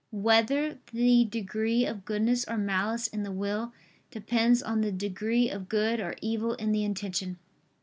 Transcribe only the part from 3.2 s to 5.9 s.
the Will Depends on the Degree of